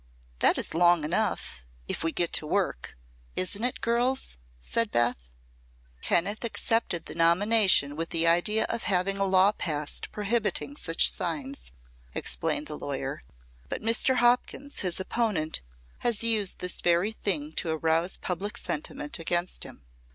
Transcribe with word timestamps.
"That 0.39 0.57
is 0.57 0.73
long 0.73 1.03
enough, 1.03 1.63
if 1.87 2.03
we 2.03 2.11
get 2.11 2.33
to 2.33 2.47
work. 2.47 2.97
Isn't 3.35 3.63
it, 3.63 3.81
girls?" 3.81 4.39
said 4.59 4.89
Beth. 4.89 5.29
"Kenneth 6.01 6.43
accepted 6.43 7.05
the 7.05 7.13
nomination 7.13 7.95
with 7.95 8.09
the 8.09 8.25
idea 8.25 8.65
of 8.67 8.85
having 8.89 9.17
a 9.19 9.25
law 9.25 9.51
passed 9.51 10.11
prohibiting 10.11 10.75
such 10.75 11.11
signs," 11.11 11.71
explained 12.15 12.65
the 12.65 12.79
lawyer. 12.79 13.21
"But 13.69 13.83
Mr. 13.83 14.15
Hopkins, 14.15 14.79
his 14.79 14.99
opponent, 14.99 15.61
has 15.99 16.23
used 16.23 16.57
this 16.61 16.81
very 16.81 17.11
thing 17.11 17.51
to 17.57 17.69
arouse 17.69 18.17
public 18.17 18.57
sentiment 18.57 19.19
against 19.19 19.65
him. 19.65 19.83